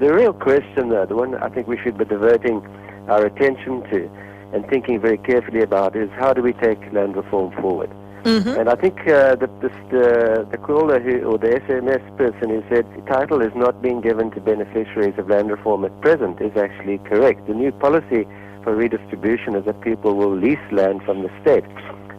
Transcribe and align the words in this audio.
The 0.00 0.14
real 0.14 0.32
question, 0.32 0.88
though, 0.88 1.04
the 1.04 1.14
one 1.14 1.34
I 1.34 1.50
think 1.50 1.66
we 1.66 1.76
should 1.76 1.98
be 1.98 2.06
diverting 2.06 2.66
our 3.08 3.26
attention 3.26 3.82
to 3.90 4.10
and 4.54 4.66
thinking 4.68 4.98
very 4.98 5.18
carefully 5.18 5.60
about 5.60 5.94
is 5.94 6.08
how 6.18 6.32
do 6.32 6.40
we 6.40 6.54
take 6.54 6.80
land 6.92 7.16
reform 7.16 7.52
forward? 7.60 7.90
Mm-hmm. 8.24 8.60
And 8.60 8.68
I 8.70 8.76
think 8.76 8.98
uh, 9.00 9.36
the, 9.36 9.46
the, 9.60 9.68
the, 9.90 10.48
the 10.52 10.56
caller 10.56 11.00
who, 11.00 11.22
or 11.22 11.36
the 11.36 11.48
SMS 11.48 12.00
person 12.16 12.48
who 12.48 12.64
said 12.68 12.86
the 12.96 13.02
title 13.02 13.42
is 13.42 13.52
not 13.54 13.82
being 13.82 14.00
given 14.00 14.30
to 14.30 14.40
beneficiaries 14.40 15.18
of 15.18 15.28
land 15.28 15.50
reform 15.50 15.84
at 15.84 16.00
present 16.00 16.40
is 16.40 16.56
actually 16.56 16.96
correct. 16.98 17.46
The 17.46 17.54
new 17.54 17.70
policy 17.70 18.26
for 18.62 18.74
redistribution 18.74 19.54
is 19.54 19.66
that 19.66 19.82
people 19.82 20.14
will 20.16 20.34
lease 20.34 20.58
land 20.72 21.02
from 21.04 21.22
the 21.22 21.30
state 21.42 21.64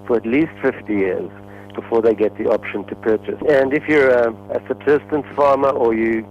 for 0.05 0.17
at 0.17 0.25
least 0.25 0.51
50 0.61 0.93
years 0.93 1.31
before 1.73 2.03
they 2.03 2.13
get 2.13 2.37
the 2.37 2.45
option 2.45 2.83
to 2.85 2.95
purchase. 2.95 3.41
And 3.49 3.73
if 3.73 3.87
you're 3.87 4.09
a, 4.09 4.31
a 4.51 4.61
subsistence 4.67 5.25
farmer 5.35 5.69
or 5.69 5.95
you 5.95 6.25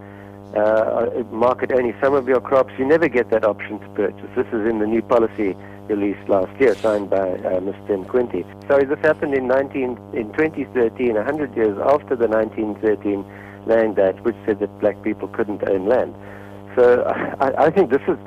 uh, 0.57 1.11
market 1.31 1.73
only 1.73 1.95
some 2.03 2.15
of 2.15 2.29
your 2.29 2.41
crops, 2.41 2.73
you 2.79 2.85
never 2.87 3.09
get 3.09 3.31
that 3.31 3.45
option 3.45 3.79
to 3.79 3.89
purchase. 3.91 4.31
This 4.37 4.47
is 4.49 4.67
in 4.69 4.79
the 4.79 4.87
new 4.87 5.03
policy 5.03 5.57
released 5.89 6.29
last 6.29 6.51
year, 6.61 6.75
signed 6.77 7.11
by 7.11 7.17
uh, 7.19 7.61
Mr. 7.61 8.05
Nkwinti. 8.05 8.45
So 8.69 8.79
this 8.79 8.99
happened 9.01 9.35
in 9.35 9.49
19 9.49 9.99
in 10.13 10.33
2013, 10.33 11.15
100 11.15 11.57
years 11.57 11.77
after 11.85 12.15
the 12.17 12.29
1913 12.29 13.25
Land 13.67 13.99
Act, 13.99 14.21
which 14.25 14.37
said 14.47 14.61
that 14.61 14.81
black 14.81 15.03
people 15.03 15.29
couldn't 15.29 15.69
own 15.69 15.87
land. 15.87 16.15
So 16.77 17.03
I, 17.41 17.67
I 17.67 17.71
think 17.71 17.91
this 17.91 18.03
is, 18.09 18.19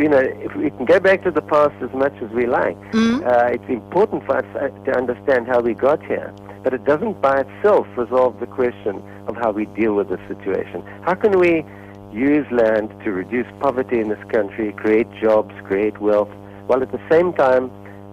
you 0.00 0.08
know, 0.08 0.18
if 0.18 0.54
we 0.56 0.70
can 0.70 0.84
go 0.84 0.98
back 1.00 1.22
to 1.24 1.30
the 1.30 1.42
past 1.42 1.74
as 1.82 1.92
much 1.94 2.14
as 2.22 2.30
we 2.30 2.46
like, 2.46 2.76
Mm-hmm. 2.92 3.26
uh, 3.26 3.54
it's 3.54 3.68
important 3.68 4.24
for 4.26 4.36
us 4.36 4.44
uh, 4.56 4.68
to 4.84 4.96
understand 4.96 5.46
how 5.48 5.60
we 5.60 5.72
got 5.74 6.02
here. 6.04 6.32
But 6.62 6.74
it 6.74 6.84
doesn't 6.84 7.20
by 7.20 7.40
itself 7.40 7.86
resolve 7.96 8.38
the 8.40 8.46
question 8.46 9.02
of 9.26 9.36
how 9.36 9.50
we 9.50 9.66
deal 9.66 9.94
with 9.94 10.08
the 10.08 10.18
situation. 10.28 10.82
How 11.02 11.14
can 11.14 11.38
we 11.38 11.64
use 12.12 12.46
land 12.52 12.90
to 13.04 13.10
reduce 13.10 13.46
poverty 13.60 13.98
in 13.98 14.08
this 14.08 14.22
country, 14.30 14.72
create 14.72 15.08
jobs, 15.20 15.52
create 15.64 16.00
wealth, 16.00 16.30
while 16.66 16.82
at 16.82 16.92
the 16.92 17.00
same 17.10 17.32
time 17.32 17.70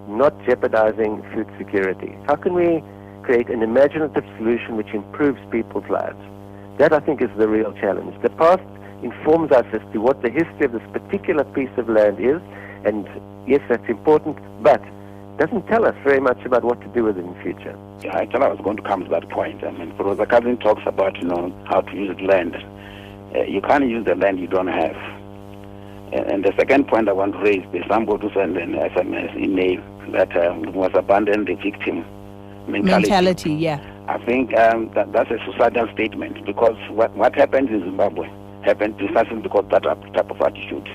not 0.07 0.33
jeopardizing 0.45 1.21
food 1.33 1.47
security? 1.57 2.15
How 2.27 2.35
can 2.35 2.53
we 2.53 2.83
create 3.21 3.49
an 3.49 3.61
imaginative 3.61 4.25
solution 4.37 4.77
which 4.77 4.89
improves 4.93 5.39
people's 5.51 5.87
lives? 5.89 6.17
That, 6.77 6.93
I 6.93 6.99
think, 7.01 7.21
is 7.21 7.29
the 7.37 7.47
real 7.47 7.73
challenge. 7.73 8.19
The 8.23 8.29
past 8.31 8.63
informs 9.03 9.51
us 9.51 9.65
as 9.73 9.81
to 9.93 9.99
what 9.99 10.21
the 10.21 10.29
history 10.29 10.65
of 10.65 10.71
this 10.71 10.87
particular 10.91 11.43
piece 11.43 11.69
of 11.77 11.89
land 11.89 12.19
is, 12.19 12.41
and 12.85 13.07
yes, 13.45 13.61
that's 13.69 13.87
important, 13.87 14.37
but 14.63 14.81
doesn't 15.39 15.65
tell 15.67 15.85
us 15.85 15.95
very 16.03 16.19
much 16.19 16.43
about 16.45 16.65
what 16.65 16.81
to 16.81 16.87
do 16.89 17.05
with 17.05 17.17
it 17.17 17.23
in 17.23 17.33
future. 17.41 17.77
Yeah, 18.03 18.25
thought 18.25 18.43
I 18.43 18.49
was 18.49 18.59
going 18.61 18.75
to 18.75 18.83
come 18.83 19.05
to 19.05 19.09
that 19.09 19.29
point. 19.29 19.63
I 19.63 19.71
mean, 19.71 19.95
Professor 19.95 20.25
Cousins 20.25 20.59
talks 20.59 20.83
about, 20.85 21.15
you 21.17 21.29
know, 21.29 21.53
how 21.65 21.79
to 21.79 21.95
use 21.95 22.19
land. 22.19 22.55
Uh, 23.33 23.43
you 23.43 23.61
can't 23.61 23.87
use 23.87 24.05
the 24.05 24.15
land 24.15 24.39
you 24.39 24.47
don't 24.47 24.67
have. 24.67 24.97
And, 26.11 26.31
and 26.31 26.43
the 26.43 26.53
second 26.57 26.89
point 26.89 27.07
I 27.07 27.13
want 27.13 27.33
to 27.33 27.39
raise 27.39 27.65
is 27.73 27.83
somebody 27.87 28.27
who 28.27 28.33
sent 28.33 28.57
an 28.57 28.73
SMS 28.73 29.35
email 29.37 29.81
that 30.11 30.35
uh, 30.35 30.55
was 30.71 30.91
abandoned 30.93 31.47
the 31.47 31.55
victim 31.55 32.03
mentality. 32.67 33.09
Mentality, 33.09 33.53
yeah. 33.53 33.79
I 34.09 34.17
think 34.25 34.53
um, 34.57 34.91
that 34.93 35.13
that's 35.13 35.31
a 35.31 35.37
suicidal 35.45 35.87
statement 35.93 36.45
because 36.45 36.75
what, 36.89 37.15
what 37.15 37.35
happens 37.35 37.69
in 37.69 37.79
Zimbabwe 37.81 38.27
happened 38.63 38.97
precisely 38.97 39.39
because 39.39 39.65
that 39.71 39.83
type 39.83 40.01
type 40.13 40.29
of 40.31 40.41
attitude. 40.41 40.87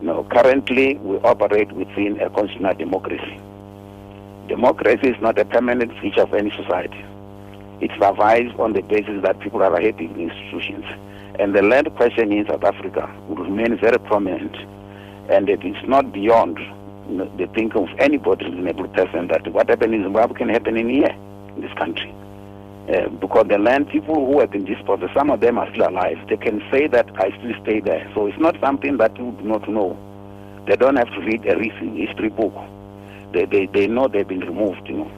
You 0.00 0.06
know, 0.06 0.24
currently 0.30 0.96
we 0.98 1.16
operate 1.18 1.72
within 1.72 2.18
a 2.20 2.30
constitutional 2.30 2.74
democracy. 2.74 3.40
Democracy 4.48 5.08
is 5.08 5.20
not 5.20 5.38
a 5.38 5.44
permanent 5.44 5.92
feature 6.00 6.22
of 6.22 6.32
any 6.32 6.50
society. 6.50 7.04
It 7.80 7.90
survives 7.98 8.54
on 8.58 8.72
the 8.72 8.82
basis 8.82 9.22
that 9.22 9.40
people 9.40 9.62
are 9.62 9.80
happy 9.80 10.06
with 10.06 10.18
institutions. 10.18 10.84
And 11.38 11.54
the 11.54 11.62
land 11.62 11.94
question 11.96 12.32
in 12.32 12.46
South 12.46 12.64
Africa 12.64 13.12
will 13.28 13.44
remain 13.44 13.76
very 13.78 13.98
prominent. 13.98 14.54
And 15.28 15.48
it 15.48 15.64
is 15.64 15.76
not 15.86 16.12
beyond 16.12 16.58
the 17.08 17.48
thinking 17.54 17.82
of 17.82 17.88
anybody 17.98 18.46
reasonable 18.46 18.88
person 18.88 19.28
that 19.28 19.46
what 19.52 19.68
happened 19.68 19.94
in 19.94 20.04
Zimbabwe 20.04 20.36
can 20.36 20.48
happen 20.48 20.76
in 20.76 20.88
here, 20.88 21.14
in 21.54 21.60
this 21.60 21.72
country. 21.74 22.14
Uh, 22.88 23.08
because 23.08 23.46
the 23.48 23.58
land 23.58 23.88
people 23.88 24.14
who 24.14 24.38
have 24.38 24.52
been 24.52 24.64
disposed, 24.64 25.02
some 25.12 25.30
of 25.30 25.40
them 25.40 25.58
are 25.58 25.68
still 25.72 25.88
alive. 25.88 26.18
They 26.28 26.36
can 26.36 26.62
say 26.70 26.86
that 26.86 27.08
I 27.16 27.36
still 27.38 27.52
stay 27.62 27.80
there. 27.80 28.08
So 28.14 28.26
it's 28.26 28.38
not 28.38 28.56
something 28.60 28.96
that 28.98 29.16
you 29.18 29.32
do 29.32 29.44
not 29.44 29.68
know. 29.68 29.98
They 30.66 30.76
don't 30.76 30.96
have 30.96 31.10
to 31.10 31.20
read 31.20 31.44
a 31.46 31.56
recent 31.58 31.96
history 31.96 32.28
book. 32.28 32.54
They, 33.32 33.44
they, 33.44 33.66
they 33.66 33.86
know 33.86 34.08
they've 34.08 34.26
been 34.26 34.40
removed, 34.40 34.86
you 34.88 34.98
know. 34.98 35.10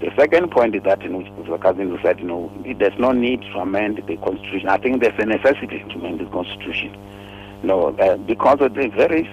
The 0.00 0.12
second 0.16 0.50
point 0.50 0.74
is 0.74 0.82
that, 0.82 1.00
know, 1.00 1.20
which 1.20 1.48
the 1.48 1.56
cousin 1.58 1.98
said, 2.02 2.20
you 2.20 2.26
know, 2.26 2.52
there's 2.78 2.98
no 2.98 3.12
need 3.12 3.40
to 3.42 3.58
amend 3.58 4.02
the 4.06 4.16
constitution. 4.18 4.68
I 4.68 4.76
think 4.76 5.00
there's 5.00 5.18
a 5.18 5.24
necessity 5.24 5.78
to 5.88 5.94
amend 5.94 6.20
the 6.20 6.26
constitution. 6.26 6.92
You 7.62 7.68
know, 7.68 7.96
uh, 7.96 8.16
because 8.18 8.60
of 8.60 8.74
the 8.74 8.88
very 8.88 9.26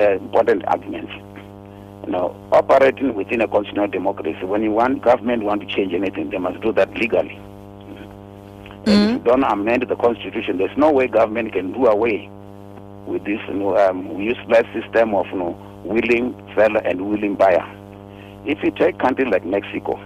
uh, 0.00 0.12
important 0.14 0.64
arguments. 0.66 1.12
You 2.06 2.12
know, 2.12 2.34
operating 2.50 3.14
within 3.14 3.40
a 3.40 3.46
constitutional 3.46 3.86
democracy, 3.86 4.44
when 4.44 4.62
you 4.62 4.72
want 4.72 5.02
government 5.02 5.44
want 5.44 5.60
to 5.60 5.66
change 5.66 5.92
anything, 5.94 6.30
they 6.30 6.38
must 6.38 6.60
do 6.60 6.72
that 6.72 6.92
legally. 6.96 7.38
And 8.86 9.10
if 9.10 9.10
you 9.12 9.18
don't 9.24 9.44
amend 9.44 9.82
the 9.82 9.94
constitution, 9.96 10.58
there's 10.58 10.76
no 10.76 10.90
way 10.90 11.06
government 11.06 11.52
can 11.52 11.72
do 11.72 11.86
away 11.86 12.28
with 13.06 13.24
this 13.24 13.38
you 13.48 13.54
know, 13.54 13.76
um, 13.76 14.20
useless 14.20 14.66
system 14.72 15.14
of 15.14 15.26
you 15.26 15.36
know, 15.38 15.69
willing 15.84 16.34
seller 16.54 16.80
and 16.84 17.08
willing 17.08 17.34
buyer. 17.34 17.66
If 18.46 18.62
you 18.62 18.70
take 18.70 18.98
countries 18.98 19.28
like 19.30 19.44
Mexico, 19.44 19.96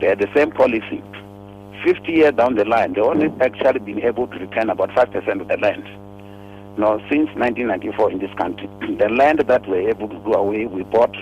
they 0.00 0.08
have 0.08 0.18
the 0.18 0.28
same 0.34 0.50
policy. 0.50 1.02
50 1.84 2.12
years 2.12 2.32
down 2.34 2.54
the 2.54 2.64
line, 2.64 2.94
they 2.94 3.00
only 3.00 3.32
actually 3.40 3.80
been 3.80 4.02
able 4.02 4.26
to 4.28 4.38
return 4.38 4.70
about 4.70 4.90
5% 4.90 5.40
of 5.40 5.48
the 5.48 5.56
land. 5.58 5.84
Now, 6.78 6.98
since 7.08 7.28
1994 7.36 8.12
in 8.12 8.18
this 8.18 8.32
country, 8.34 8.68
the 8.98 9.08
land 9.08 9.40
that 9.40 9.66
we're 9.68 9.88
able 9.88 10.08
to 10.08 10.18
do 10.18 10.32
away, 10.34 10.66
we 10.66 10.82
bought, 10.84 11.14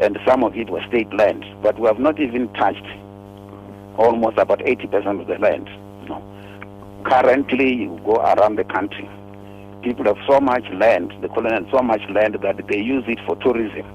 and 0.00 0.18
some 0.26 0.44
of 0.44 0.56
it 0.56 0.70
was 0.70 0.82
state 0.88 1.12
land, 1.14 1.44
but 1.62 1.78
we 1.78 1.86
have 1.86 1.98
not 1.98 2.20
even 2.20 2.52
touched 2.54 2.84
almost 3.96 4.38
about 4.38 4.60
80% 4.60 5.20
of 5.20 5.26
the 5.26 5.38
land. 5.38 5.66
No. 6.08 6.22
Currently, 7.04 7.74
you 7.74 8.00
go 8.04 8.16
around 8.16 8.56
the 8.56 8.64
country, 8.64 9.08
people 9.82 10.04
have 10.04 10.18
so 10.28 10.40
much 10.40 10.64
land, 10.74 11.12
the 11.20 11.28
colonial 11.28 11.68
so 11.70 11.82
much 11.82 12.02
land 12.10 12.36
that 12.42 12.66
they 12.68 12.78
use 12.78 13.04
it 13.06 13.18
for 13.26 13.36
tourism. 13.36 13.86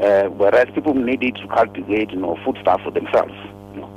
Uh, 0.00 0.24
whereas 0.24 0.66
people 0.74 0.94
need 0.94 1.22
it 1.22 1.36
to 1.36 1.46
cultivate, 1.48 2.10
you 2.10 2.16
know, 2.16 2.36
foodstuff 2.44 2.80
for 2.82 2.90
themselves. 2.90 3.32
You 3.74 3.82
know. 3.82 3.90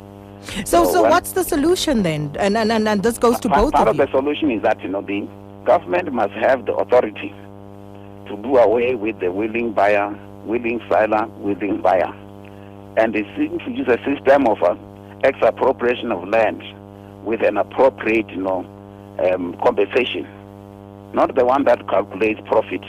So, 0.66 0.86
So 0.86 0.94
so 0.94 1.04
what's 1.04 1.32
the 1.32 1.44
solution 1.44 2.04
then? 2.04 2.36
And 2.40 2.58
and, 2.58 2.72
and, 2.72 2.88
and 2.88 3.02
this 3.02 3.18
goes 3.18 3.40
to 3.42 3.50
both 3.50 3.74
part 3.74 3.88
of 3.88 4.00
of 4.00 4.06
the 4.06 4.12
solution 4.12 4.52
is 4.52 4.62
that 4.62 4.80
you 4.82 4.90
know 4.90 5.02
the 5.02 5.28
government 5.66 6.12
must 6.14 6.34
have 6.34 6.66
the 6.66 6.74
authority 6.76 7.34
to 8.28 8.38
do 8.38 8.58
away 8.58 8.96
with 8.96 9.20
the 9.20 9.32
willing 9.32 9.74
buyer, 9.74 10.10
willing 10.46 10.82
seller, 10.90 11.26
willing 11.40 11.82
buyer, 11.82 12.14
and 12.98 13.14
they 13.16 13.24
seem 13.36 13.58
to 13.60 13.72
use 13.72 13.88
a 13.88 13.98
system 14.06 14.48
of 14.48 14.62
uh, 14.62 14.76
expropriation 15.24 16.12
of 16.12 16.28
land 16.28 16.62
with 17.26 17.42
an 17.42 17.58
appropriate, 17.58 18.30
you 18.30 18.42
know, 18.42 18.60
um, 19.20 19.56
compensation, 19.64 20.26
not 21.14 21.36
the 21.36 21.46
one 21.46 21.64
that 21.66 21.88
calculates 21.88 22.42
profit 22.46 22.82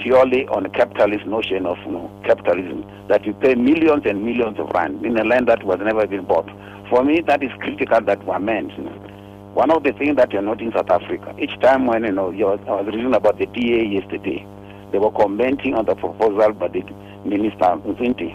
purely 0.00 0.46
on 0.48 0.64
a 0.64 0.70
capitalist 0.70 1.26
notion 1.26 1.66
of 1.66 1.78
you 1.84 1.92
know, 1.92 2.10
capitalism 2.24 2.84
that 3.08 3.24
you 3.24 3.32
pay 3.34 3.54
millions 3.54 4.02
and 4.06 4.24
millions 4.24 4.58
of 4.58 4.70
rand 4.70 5.04
in 5.04 5.18
a 5.18 5.24
land 5.24 5.46
that 5.48 5.62
was 5.62 5.78
never 5.80 6.06
been 6.06 6.24
bought. 6.24 6.48
For 6.88 7.04
me, 7.04 7.20
that 7.26 7.42
is 7.42 7.50
critical 7.60 8.00
that 8.00 8.24
we 8.24 8.32
amend. 8.34 8.72
You 8.72 8.84
know. 8.84 9.10
One 9.54 9.70
of 9.70 9.82
the 9.82 9.92
things 9.92 10.16
that 10.16 10.32
you're 10.32 10.42
not 10.42 10.60
in 10.60 10.72
South 10.72 10.90
Africa, 10.90 11.34
each 11.38 11.58
time 11.60 11.86
when 11.86 12.04
you 12.04 12.12
know 12.12 12.30
you're, 12.30 12.58
I 12.68 12.80
was 12.80 12.86
reading 12.86 13.14
about 13.14 13.38
the 13.38 13.46
DA 13.46 13.84
yesterday, 13.84 14.46
they 14.92 14.98
were 14.98 15.12
commenting 15.12 15.74
on 15.74 15.86
the 15.86 15.94
proposal 15.94 16.52
by 16.52 16.68
the 16.68 16.82
Minister 17.24 17.58
Nkwinti. 17.58 18.34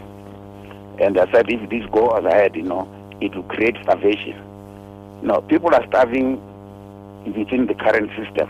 And 1.01 1.15
they 1.15 1.25
said 1.31 1.49
if 1.49 1.69
this 1.69 1.85
goes 1.91 2.23
ahead, 2.23 2.55
you 2.55 2.63
know, 2.63 2.87
it 3.21 3.35
will 3.35 3.43
create 3.43 3.75
starvation. 3.83 4.39
No, 5.23 5.41
people 5.41 5.73
are 5.73 5.85
starving 5.87 6.35
within 7.25 7.65
the 7.67 7.73
current 7.73 8.09
system. 8.15 8.49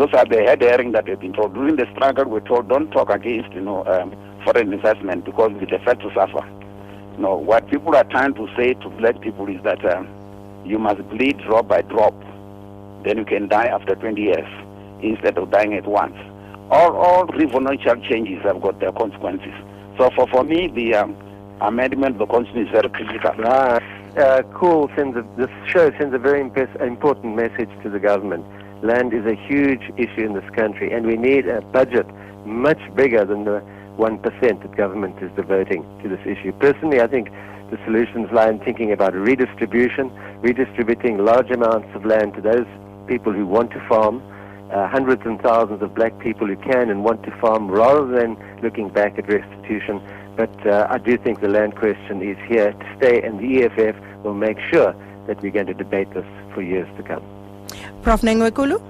Those 0.00 0.14
are 0.14 0.24
the 0.24 0.40
head 0.40 0.62
herring 0.62 0.92
that 0.92 1.06
we've 1.06 1.20
been 1.20 1.34
told. 1.34 1.52
During 1.52 1.76
the 1.76 1.84
struggle, 1.92 2.24
we're 2.24 2.40
told 2.40 2.70
don't 2.70 2.90
talk 2.90 3.10
against, 3.10 3.52
you 3.52 3.60
know, 3.60 3.84
um, 3.84 4.16
foreign 4.46 4.72
investment 4.72 5.26
because 5.26 5.52
we 5.60 5.66
defer 5.66 5.92
to 5.92 6.10
suffer. 6.14 6.40
No, 7.18 7.36
what 7.36 7.68
people 7.68 7.94
are 7.94 8.04
trying 8.04 8.32
to 8.32 8.48
say 8.56 8.72
to 8.72 8.88
black 8.88 9.20
people 9.20 9.46
is 9.46 9.62
that 9.62 9.84
um, 9.94 10.08
you 10.64 10.78
must 10.78 11.06
bleed 11.10 11.36
drop 11.40 11.68
by 11.68 11.82
drop. 11.82 12.14
Then 13.04 13.18
you 13.18 13.26
can 13.26 13.48
die 13.48 13.66
after 13.66 13.94
20 13.94 14.18
years 14.18 14.48
instead 15.02 15.36
of 15.36 15.50
dying 15.50 15.74
at 15.74 15.86
once. 15.86 16.16
All, 16.70 16.96
all 16.96 17.26
revolutionary 17.26 18.08
changes 18.08 18.42
have 18.44 18.62
got 18.62 18.80
their 18.80 18.92
consequences. 18.92 19.52
So 19.98 20.08
for, 20.16 20.26
for 20.28 20.44
me, 20.44 20.68
the 20.68 20.94
um, 20.94 21.14
amendment 21.60 22.14
of 22.14 22.20
the 22.20 22.26
constitution 22.32 22.68
is 22.68 22.72
very 22.72 22.88
critical. 22.88 23.34
Ah, 23.44 23.80
uh, 24.16 24.42
cool. 24.54 24.90
Sends 24.96 25.14
a, 25.18 25.26
this 25.36 25.50
show 25.68 25.90
sends 25.98 26.14
a 26.14 26.18
very 26.18 26.40
impes- 26.40 26.74
important 26.80 27.36
message 27.36 27.68
to 27.82 27.90
the 27.90 28.00
government. 28.00 28.46
Land 28.82 29.12
is 29.12 29.26
a 29.26 29.34
huge 29.34 29.82
issue 29.98 30.24
in 30.24 30.32
this 30.32 30.48
country, 30.56 30.90
and 30.92 31.06
we 31.06 31.16
need 31.16 31.46
a 31.48 31.60
budget 31.60 32.06
much 32.46 32.80
bigger 32.94 33.24
than 33.24 33.44
the 33.44 33.62
1% 33.98 34.22
that 34.40 34.76
government 34.76 35.22
is 35.22 35.30
devoting 35.36 35.84
to 36.02 36.08
this 36.08 36.20
issue. 36.24 36.52
Personally, 36.52 37.00
I 37.00 37.06
think 37.06 37.30
the 37.70 37.78
solutions 37.84 38.28
lie 38.32 38.48
in 38.48 38.58
thinking 38.60 38.90
about 38.90 39.14
redistribution, 39.14 40.10
redistributing 40.40 41.18
large 41.18 41.50
amounts 41.50 41.94
of 41.94 42.06
land 42.06 42.34
to 42.34 42.40
those 42.40 42.66
people 43.06 43.32
who 43.32 43.46
want 43.46 43.70
to 43.72 43.80
farm, 43.86 44.22
uh, 44.72 44.88
hundreds 44.88 45.22
and 45.26 45.40
thousands 45.42 45.82
of 45.82 45.94
black 45.94 46.18
people 46.18 46.46
who 46.46 46.56
can 46.56 46.90
and 46.90 47.04
want 47.04 47.22
to 47.24 47.30
farm 47.38 47.70
rather 47.70 48.06
than 48.06 48.36
looking 48.62 48.88
back 48.88 49.18
at 49.18 49.28
restitution. 49.28 50.00
But 50.36 50.66
uh, 50.66 50.86
I 50.88 50.98
do 50.98 51.18
think 51.18 51.40
the 51.40 51.48
land 51.48 51.76
question 51.76 52.22
is 52.22 52.38
here 52.48 52.72
to 52.72 52.96
stay, 52.96 53.20
and 53.20 53.38
the 53.38 53.64
EFF 53.64 53.96
will 54.24 54.34
make 54.34 54.58
sure 54.72 54.94
that 55.26 55.42
we're 55.42 55.52
going 55.52 55.66
to 55.66 55.74
debate 55.74 56.12
this 56.14 56.26
for 56.54 56.62
years 56.62 56.88
to 56.96 57.02
come. 57.02 57.39
Prof. 58.02 58.22
Nengwekhulu? 58.22 58.80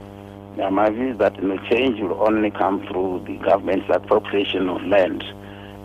Yeah, 0.56 0.68
my 0.68 0.90
view 0.90 1.12
is 1.12 1.18
that 1.18 1.36
the 1.36 1.58
change 1.70 2.00
will 2.00 2.20
only 2.22 2.50
come 2.50 2.86
through 2.86 3.24
the 3.26 3.36
government's 3.38 3.86
appropriation 3.88 4.68
of 4.68 4.82
land, 4.82 5.24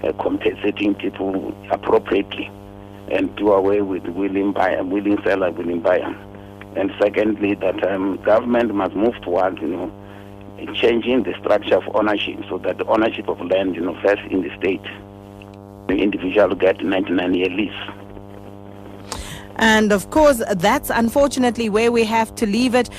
uh, 0.03 0.11
compensating 0.13 0.95
people 0.95 1.55
appropriately, 1.71 2.51
and 3.09 3.33
do 3.35 3.51
away 3.51 3.81
with 3.81 4.03
willing 4.07 4.51
buyer, 4.51 4.83
willing 4.83 5.21
seller, 5.23 5.51
willing 5.51 5.81
buyer. 5.81 6.15
And 6.75 6.91
secondly, 6.99 7.53
that 7.55 7.87
um, 7.87 8.17
government 8.23 8.73
must 8.73 8.95
move 8.95 9.15
towards, 9.21 9.61
you 9.61 9.67
know, 9.67 9.91
changing 10.73 11.23
the 11.23 11.33
structure 11.39 11.77
of 11.77 11.95
ownership 11.95 12.39
so 12.49 12.57
that 12.59 12.77
the 12.77 12.85
ownership 12.85 13.27
of 13.27 13.39
land, 13.41 13.75
you 13.75 13.81
know, 13.81 13.97
first 14.01 14.21
in 14.29 14.41
the 14.41 14.55
state. 14.57 14.83
The 15.87 15.95
individual 15.95 16.55
get 16.55 16.83
99 16.83 17.33
year 17.33 17.49
lease. 17.49 17.71
And 19.57 19.91
of 19.91 20.09
course, 20.09 20.41
that's 20.57 20.89
unfortunately 20.89 21.69
where 21.69 21.91
we 21.91 22.03
have 22.03 22.33
to 22.35 22.45
leave 22.45 22.75
it. 22.75 22.89